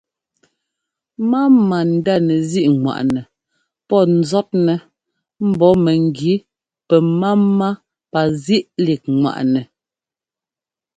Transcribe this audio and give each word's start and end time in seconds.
Máma 1.31 1.77
ndá 1.93 2.13
nɛzíꞌŋwaꞌnɛ 2.27 3.21
pɔ́ 3.87 4.01
ńzɔ́tnɛ 4.19 4.73
mbɔ̌ 5.47 5.71
mɛgí 5.85 6.33
pɛ́máma 6.87 7.67
pazíꞌlíkŋwaꞌnɛ. 8.11 9.61